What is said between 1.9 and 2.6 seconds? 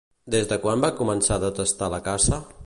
la caça?